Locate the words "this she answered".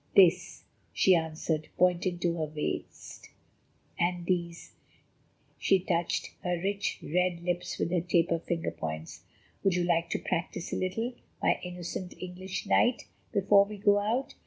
0.15-1.67